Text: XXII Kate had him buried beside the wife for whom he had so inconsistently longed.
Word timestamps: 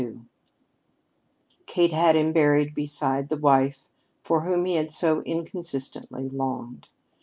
XXII 0.01 0.21
Kate 1.67 1.91
had 1.93 2.15
him 2.15 2.33
buried 2.33 2.73
beside 2.73 3.29
the 3.29 3.37
wife 3.37 3.87
for 4.23 4.41
whom 4.41 4.65
he 4.65 4.73
had 4.73 4.91
so 4.91 5.21
inconsistently 5.27 6.27
longed. 6.27 6.89